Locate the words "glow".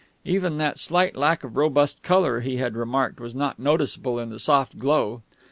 4.79-5.21